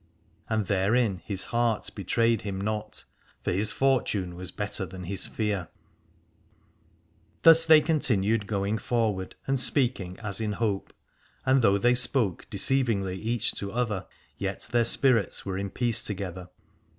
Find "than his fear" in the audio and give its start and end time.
4.83-5.67